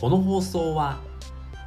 [0.00, 1.00] この放送は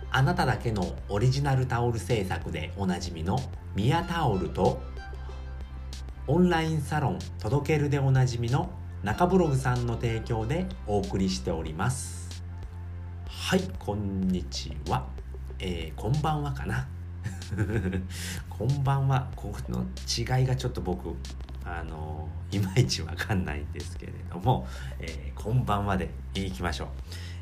[0.09, 3.38] あなただけのオリジナルタオル制作でおなじみの
[3.75, 4.81] ミヤタオルと
[6.27, 8.70] オンラインサロン届けるでおなじみの
[9.04, 12.41] 中ブログさんの提供でお送りしております。
[13.27, 15.07] はいこんにちは、
[15.59, 16.88] えー、こんばんはかな。
[18.50, 19.29] こんばんは。
[19.36, 21.13] この違いがちょっと僕
[21.66, 24.68] あのいまいちわかんないんですけれども、
[25.00, 26.88] えー、こんばんはでいきましょう、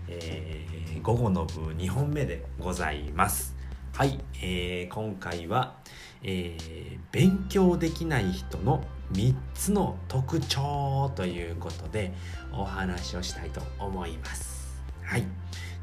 [0.09, 3.55] えー、午後の部2本目でございます。
[3.93, 5.75] はい、えー、今回は、
[6.23, 12.13] えー、勉強できない人の3つの特徴ということで
[12.51, 14.59] お話をしたいと思います。
[15.03, 15.23] はい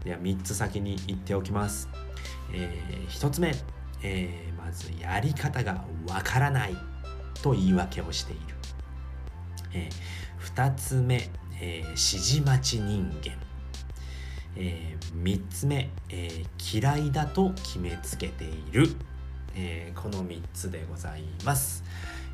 [0.07, 1.89] では3つ先に言っておきます、
[2.53, 3.53] えー、1つ目、
[4.05, 6.77] えー、まずやり方がわからない
[7.43, 8.41] と言い訳をしている、
[9.75, 11.29] えー、2つ目、
[11.61, 13.33] えー、指示待ち人間、
[15.27, 18.87] 3つ目、えー、嫌いだと決めつけている、
[19.57, 21.83] えー、この3つでございます、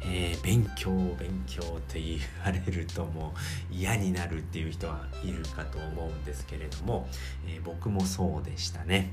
[0.03, 3.33] えー、勉強勉強と言われるとも
[3.71, 7.09] う嫌になるっていう人はいるかと思うんですけれども、
[7.47, 9.11] えー、僕もそうでしたね、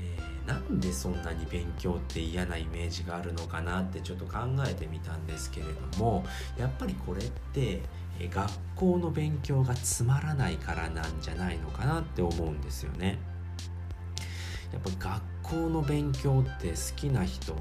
[0.00, 6.24] えーなんでそんなに勉強って嫌なイメージがあるのかなってちょっと考えてみたんですけれども
[6.56, 7.82] やっぱりこれって
[8.26, 13.18] 学校の勉強がつまらないからなんじゃないのかなって思うんですよね。
[14.72, 17.54] やっぱ学校の勉強って好きな人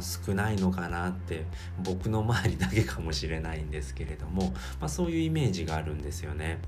[0.00, 1.44] 少ないのかなって
[1.84, 6.58] 僕の周りだけかもしれないんですけれども、まあ、そういうイメージがあるんですよね。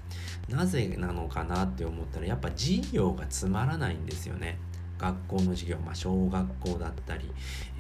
[0.49, 4.59] なぜなのかなって思ったらやっぱ授業がつまらないんですよね。
[4.99, 7.31] 学校の授業、まあ、小学校だったり、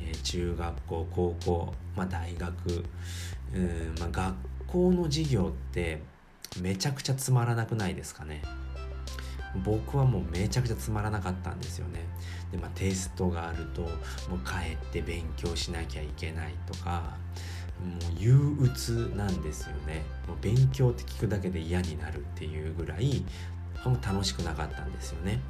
[0.00, 2.84] えー、中学校高校、まあ、大学、
[3.52, 4.34] うんまあ、学
[4.68, 6.00] 校の授業って
[6.60, 8.42] めちゃくちゃつまらなくないですかね？
[9.64, 12.00] 僕はもうめちゃくちゃつまらなかったんですよね。
[12.52, 13.90] で、まあ、テストがあるともう
[14.44, 17.16] 帰って勉強しなきゃいけないとか
[17.82, 20.04] もう憂鬱なんですよね。
[20.26, 23.24] もう勉強って聞くだけで嫌になるっていうぐらい
[23.84, 25.40] 楽しくなかったんですよね。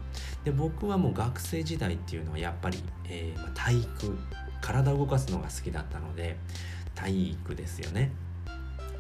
[0.44, 4.16] で僕はもう学生時代っていうのはやっぱり、えー、体育
[4.60, 6.36] 体を動かすのが好きだったので
[6.94, 8.12] 体育ですよね。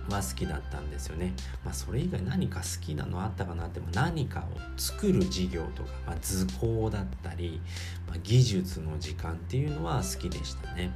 [0.08, 1.34] は好きだったんですよね。
[1.64, 7.60] まあ、それ以外何か好きなのあったかなっても何かを作る授業とか、まあ、図工だったり、
[8.06, 10.94] まあ、技術の時間っていうのは好きでしたね。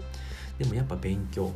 [0.59, 1.51] でもやっぱ勉強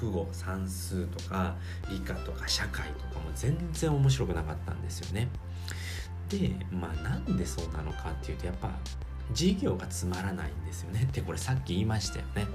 [0.00, 1.56] 国語算数とか
[1.90, 5.28] 理科とか社会とかも全然面白くなかったんですよね。
[6.28, 8.70] でまあなんでそうなのかっていうとやっぱ
[9.34, 12.46] 授業がつまらないんですよねってこれさっき言いましたよね。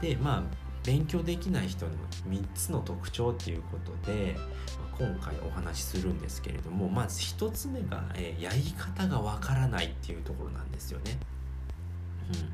[0.00, 1.92] でまあ勉強できない人の
[2.28, 4.36] 3つの特徴っていうことで、
[4.98, 8.04] 今回お話しするんですけれどもまず1つ目が、
[8.38, 11.18] やり方がわからないっていうところなんですよね。
[12.32, 12.40] うん。
[12.40, 12.46] ま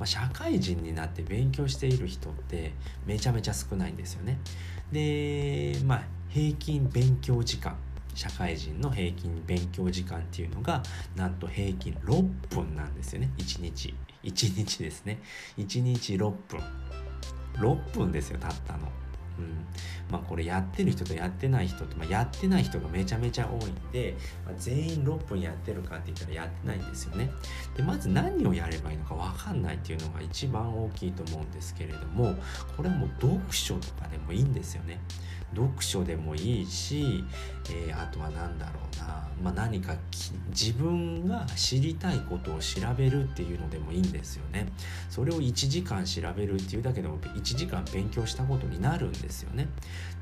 [0.00, 2.72] あ、社会人になって勉強している人って
[3.06, 4.38] めちゃめちゃ少ないんですよね。
[4.90, 7.76] でまあ平均勉強時間
[8.14, 10.82] 社会人の平均勉強時間っていうのが
[11.16, 12.22] なんと平均6
[12.54, 13.30] 分なんですよね。
[13.38, 13.94] 1日。
[14.22, 15.20] 1日ですね。
[15.56, 16.60] 1日6分。
[17.54, 18.88] 6分ですよたったの
[19.38, 19.66] うん
[20.10, 24.14] まあ、これやってる人とやってない人って、まあ、やってない人がめちゃめちゃ多いんで、
[24.44, 27.30] まあ、全員6分やってるかって言ったらやってないんですよね。
[27.74, 32.34] でまず何をやればいいのか分かんないっていうのが一番大きいと思うんですけれども
[32.76, 35.00] これはもう読書とかでもいいんですよね。
[35.54, 37.24] 読書でもいいし、
[37.70, 39.94] えー、あとは何だろうな、まあ、何か
[40.48, 44.66] 自分が知りたいことを調べるっていうのでもいいんですよね。
[45.10, 49.68] それを1時間調べるっていうだけでも1時間勉強したことになるんですよね。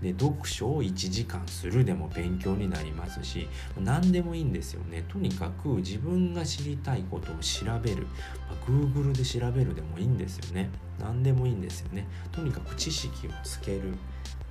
[0.02, 3.48] で読書を1時間するでも勉強になりますし
[3.78, 5.04] 何でもいいんですよね。
[5.08, 8.06] とにかく自分が知りたいことを調べる、
[8.48, 10.70] まあ、Google で調べるでもいいんですよね。
[10.98, 12.06] 何でもいいんですよね。
[12.32, 13.94] とにかく知識をつける。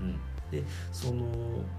[0.01, 0.19] うん
[0.51, 1.25] でその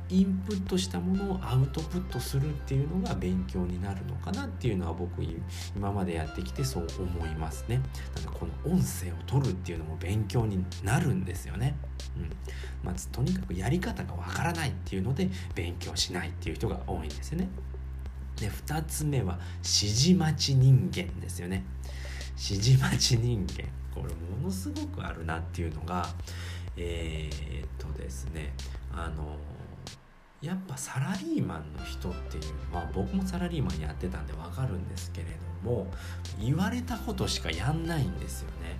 [0.08, 5.22] インプットしたものをアウトプットするっていうのが勉強になるのかなっていうのは僕
[5.76, 7.80] 今までやってきてそう思いますね。
[8.14, 11.76] なのでこの音声を取るっていうのも勉強になるんですよね。
[12.16, 12.30] うん、
[12.84, 17.48] まずとにかくやり方がわからないっていうので勉強しないっていう人が多いんですよね。
[18.36, 21.64] で2つ目は指示待ち人間ですよね。
[22.30, 26.08] 指示待ち人間これものすごくあるなっていうのが
[26.76, 28.52] えー、っとですね
[28.92, 29.36] あの
[30.40, 35.26] やっぱサラリーマンの人っていうのは僕もサラリーマンやってたんで分かるんですけれ
[35.62, 35.86] ども
[36.40, 38.76] 言われたことしかやんないんですよね。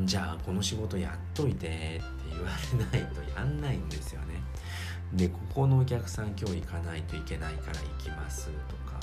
[0.00, 2.48] じゃあこの仕事やっといてって言わ
[2.92, 4.40] れないとやんないんですよね。
[5.12, 8.98] でここのお客さん今日行かないといけないから行きますとか、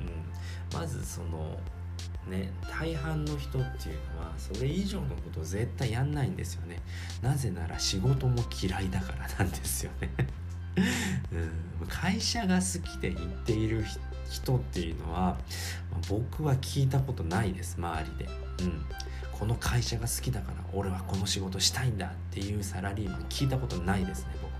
[0.00, 1.60] うん、まずその
[2.28, 6.80] ね大半の人っていうのはそれ以上のことを絶対やんないんですよね。
[7.22, 10.10] なぜなら仕事も嫌いだからなんですよね。
[11.80, 13.84] うん、会社が好きで行っている
[14.30, 15.36] 人っていうのは、
[15.90, 18.30] ま、僕は聞いたことないです周りで、
[18.64, 18.84] うん、
[19.32, 24.51] この会社が好きだから俺はこの仕事したいんだっていうサラリーマン聞いたことないですね僕、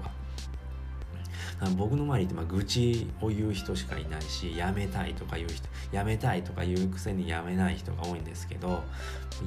[1.70, 8.82] 僕の周りってまあ愚痴を言う人しかいないし辞めたいとか言う人辞めたいとか言うくせに辞めない人が多いんですけど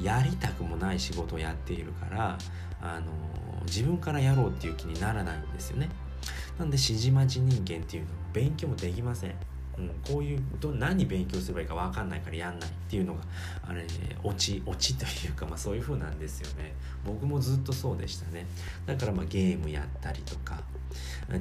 [0.01, 2.37] やりたくもない仕事をやっているから
[2.81, 3.11] あの
[3.65, 5.89] 自分からやろうっていう気にならないんですよね。
[6.57, 9.35] なんで指示待ち人間っていうのは勉強もできません。
[9.77, 13.21] うん、こういうど何勉強すればいいか分かんないからやんないっていうのが
[13.67, 13.85] あれ
[14.23, 16.73] 落ち落ちというか、まあ、そういう風なんですよね。
[17.05, 18.45] 僕もずっとそうでしたね。
[18.85, 20.63] だからまあゲームやったりとか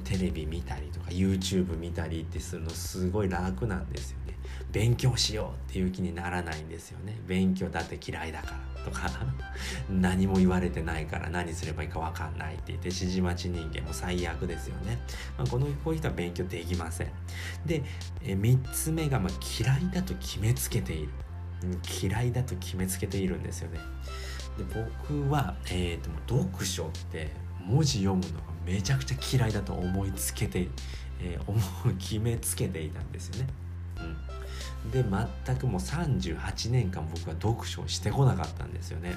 [0.05, 4.34] テレビ見たりとか YouTube 見たりってするのすごい楽なんですよね。
[4.75, 7.17] 勉強しようっていう気にならないんですよね。
[7.27, 9.09] 勉強だって嫌いだからとか。
[9.89, 14.99] 何も言われてないから何すればいいか分かんないって言って指示待ち人間も最悪ですよね、
[15.39, 17.09] まあ、このこういう人は勉強できません。
[17.65, 17.83] で
[18.23, 21.09] え3つ目がま嫌いだと決めつけている。
[22.03, 23.79] 嫌いだと決めつけているんですよね。
[24.59, 27.31] で僕は、えーと、読書って
[27.65, 30.69] 文字読むのがめちゃくちゃ嫌いだと思いつけて、
[31.21, 33.49] えー、思う決めつけていたんですよね。
[33.99, 34.17] うん、
[34.93, 35.05] で
[35.47, 39.15] 全くもう38年間僕は読書をしてこなかったんですよね。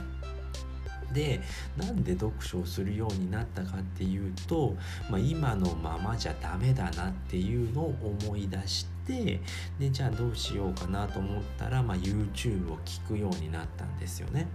[1.13, 1.39] で
[1.77, 4.75] なんで読書をするようになったかっていうと、
[5.09, 9.39] まあ、今のままじゃダメだなっていうのを思い出して
[9.79, 14.47] でじゃあどうしようかなと思ったら、まあ、YouTube を聞くようになったんですよね。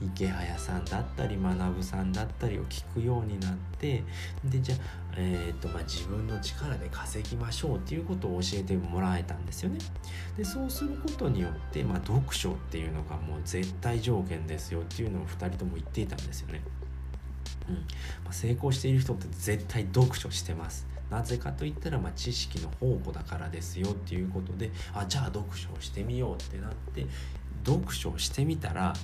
[0.00, 4.02] 池早さんだったり学さんだったりを聞くようになって
[4.44, 4.78] でじゃあ、
[5.16, 9.78] えーとまあ、自分の力で稼ぎましょうっていうことを教えてもらえたんですよね。
[10.36, 16.62] でそうすることによって、まあ、読書っていうのがもう絶対条件ですよっていうのを2人とも言っていたんですよね。
[17.68, 17.84] うん
[18.24, 20.86] ま、成功している人って絶対読書してます。
[21.10, 27.06] なぜかといったら、まあ、知識の宝庫だからですよっていうことであじゃあ読書をしてみようってなって
[27.64, 28.94] 読書をしてみたら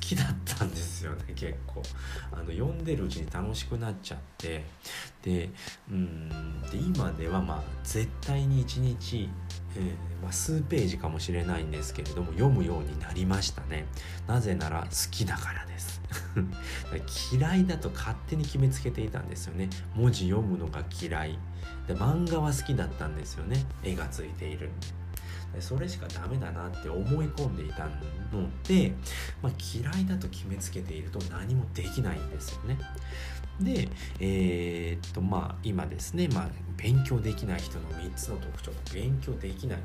[0.00, 1.82] きだったんですよね 結構。
[2.32, 4.64] あの読んでるうちに楽しくなっちゃって。
[5.22, 5.50] で
[5.90, 9.28] うんで今ではまあ絶対に一日、
[9.76, 13.86] えー、まあ、数ページかもしれないんですけれども読むようになりましたね。
[14.26, 16.00] なぜなら好きだからです。
[17.32, 19.68] 嫌いだと勝手に決めつけていたんですよね。
[19.94, 21.38] 文字読むのが嫌い。
[21.86, 23.64] で漫画は好きだったんですよね。
[23.82, 24.70] 絵がついている。
[25.58, 27.86] それしかダメだなって思い込んでいた
[28.32, 28.92] ので、
[29.42, 32.78] まあ、嫌いだと決めつけていると何もできないんですよね。
[33.60, 33.88] で、
[34.20, 39.78] えー、っとまあ今ですね、まあ、勉強できない人の3つの特徴勉強できない。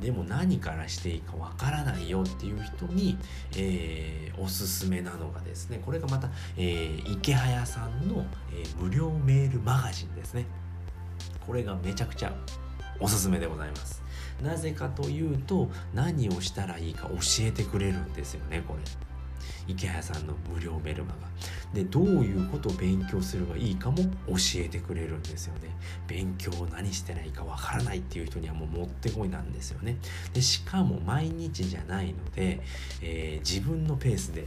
[0.00, 3.16] でも何からしていいかわからないよっていう人に、
[3.56, 10.44] えー、おすすめなのがですねこれがまた、えー、池早さんの、えー、無料メールマガジンですね。
[11.46, 12.34] これがめちゃくちゃ
[13.00, 14.02] おすすめでございます。
[14.42, 18.80] なぜかというと何をしたらいいか教えてくれるんですよねこれ。
[19.68, 21.26] 池谷さんの無料メルマガ。
[21.74, 23.98] でどういうことを勉強すればいいかも
[24.28, 25.70] 教えてくれるんですよね。
[26.06, 29.96] 勉強を何してないかわからないっていう人にはもうもってこいなんですよね。
[30.32, 32.60] でしかも毎日じゃないので、
[33.02, 34.46] えー、自分のペースで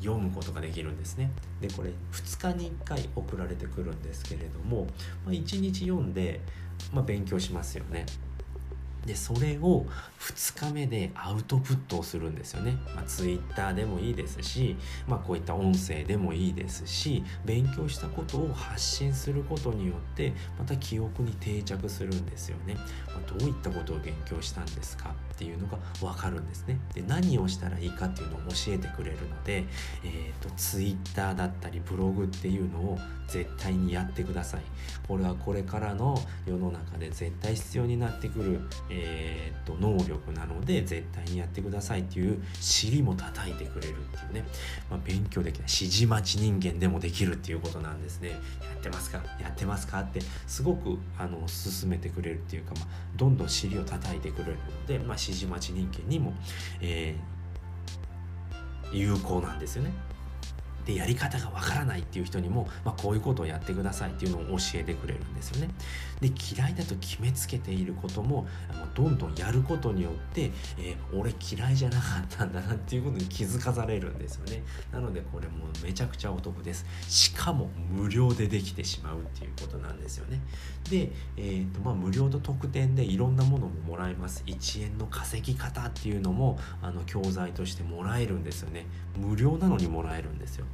[0.00, 1.30] 読むことができるんですね。
[1.60, 4.86] でこれ2日に1回送られてくるんですけれども、
[5.24, 6.40] まあ、1日読んで、
[6.92, 8.06] まあ、勉強しますよね。
[9.06, 9.86] でそれを
[10.20, 14.76] 2日目でアウトプットをするんですよね、まあ、Twitter でもいいですし、
[15.08, 26.78] まあ、こういった音声でもいいですし勉強したことを発信することによってまた記憶に定着するんですよね、まあ、どういったことを勉強したんですかっていうのが分かるんですね。
[26.94, 29.64] で何をしたらいいかっていうのを教えてくれるので、
[30.04, 34.60] えーと、Twitter だったりブログっていうのを絶対にやってください。
[35.08, 36.16] これはこれからの
[36.46, 38.60] 世の中で絶対必要になってくる
[38.94, 44.44] えー、と能力なので絶対にやってくださいっていう尻も叩いてくれるっていうね、
[44.90, 48.30] まあ、勉強できない指示待ち人間でもできるっていうことなんですね。
[48.30, 48.36] や
[48.78, 49.22] ってますか？
[49.40, 50.00] やってますか？
[50.00, 52.84] ってすごくあの進めてくれるっていうか、まあ、
[53.16, 56.34] どんどん尻を叩いてくれるので、まあ、指示待ち人間にも、
[56.80, 59.90] えー、有効なんですよね。
[60.86, 65.68] でやり方がわからないっていう人にも、まあ、こういうことをやってくださいっていうのを教えてくれるんですよね。
[66.20, 68.46] で嫌いだと決めつけていることも
[68.94, 74.62] どんどんやることによって、えー、俺嫌いじゃなかったんだなっていうことに気づかされるんですよね。
[74.92, 76.86] なのでこれもめちゃくちゃお得です。
[77.08, 80.40] しかも無料でできてしまうっていうことなんですよね。
[80.90, 84.42] で、えーとまあ、無料と特典でいろんなものももらえます。
[84.46, 88.86] 1円の稼ぎ方っていうのもあの教材としてもらえるんですよね。
[89.16, 90.66] 無料なのにもらえるんですよ。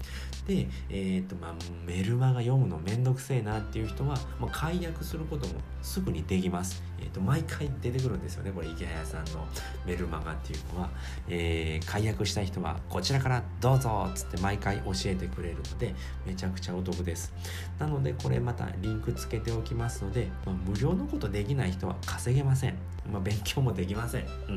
[0.48, 1.54] で、えーとまあ、
[1.86, 6.82] メルマガ読むのめんどくせえなっていう人は、まあ、解約することもすぐにできます。
[7.00, 9.46] えーと、毎回出てくるんですよねこれ池谷さんの
[9.86, 10.90] メルマガっていうのは、
[11.28, 15.94] えー、解約した人はこちらからどうぞっつって毎回教えてくれるので
[16.26, 17.32] めちゃくちゃお得です。
[17.78, 22.74] なのでこれまたリンクつけておきますので、まあ、無料のことできない人は稼げません、
[23.12, 24.56] まあ、勉強もできません、うん、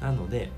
[0.00, 0.50] なので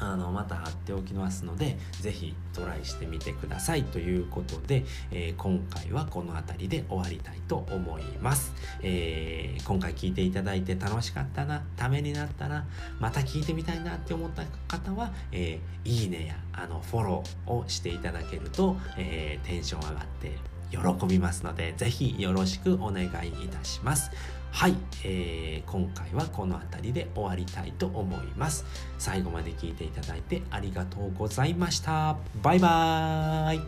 [0.00, 8.52] あのまた貼っておきますので是非トライしてみてくださいということで、えー、今回はこの辺りで終わりたいと思います、
[8.82, 12.66] えー、今回聞いていただいて楽しかったなためになったな
[12.98, 20.38] また聞いてみたいなって思った方は、えー、いいねやあのフォローをしていただけると、えテンション上がって
[20.70, 23.08] 喜びますので是非よろしくお願い
[23.44, 24.10] いたします。
[24.52, 28.64] はい、えー、今回はこの辺りで終わりたいと思います。
[28.98, 32.16] 最後まで聞いていただいてありがとうございました。
[32.42, 33.60] バイバーイ。